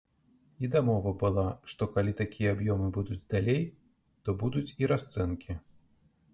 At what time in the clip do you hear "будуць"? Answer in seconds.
2.97-3.21, 4.45-4.67